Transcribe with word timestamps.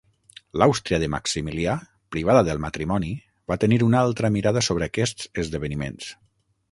L'Àustria 0.59 0.97
de 1.01 1.09
Maximilià, 1.15 1.75
privada 2.15 2.41
del 2.47 2.63
matrimoni, 2.65 3.11
va 3.53 3.57
tenir 3.65 3.79
una 3.89 4.01
altra 4.07 4.35
mirada 4.39 4.65
sobre 4.69 4.89
aquests 4.93 5.29
esdeveniments. 5.45 6.09